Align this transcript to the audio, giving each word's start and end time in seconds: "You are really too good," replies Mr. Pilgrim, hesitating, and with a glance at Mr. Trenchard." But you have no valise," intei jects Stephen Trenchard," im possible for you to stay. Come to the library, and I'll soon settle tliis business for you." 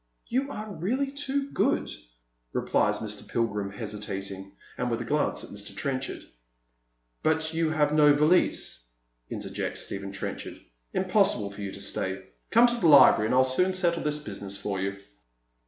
"You 0.35 0.51
are 0.51 0.67
really 0.73 1.11
too 1.11 1.51
good," 1.51 1.91
replies 2.53 2.97
Mr. 2.97 3.27
Pilgrim, 3.27 3.69
hesitating, 3.69 4.53
and 4.75 4.89
with 4.89 4.99
a 4.99 5.05
glance 5.05 5.43
at 5.43 5.51
Mr. 5.51 5.75
Trenchard." 5.75 6.25
But 7.21 7.53
you 7.53 7.69
have 7.69 7.93
no 7.93 8.11
valise," 8.11 8.87
intei 9.31 9.53
jects 9.53 9.77
Stephen 9.77 10.11
Trenchard," 10.11 10.59
im 10.95 11.05
possible 11.05 11.51
for 11.51 11.61
you 11.61 11.71
to 11.71 11.79
stay. 11.81 12.23
Come 12.49 12.65
to 12.65 12.77
the 12.77 12.87
library, 12.87 13.27
and 13.27 13.35
I'll 13.35 13.43
soon 13.43 13.73
settle 13.73 14.01
tliis 14.01 14.25
business 14.25 14.57
for 14.57 14.79
you." 14.79 14.97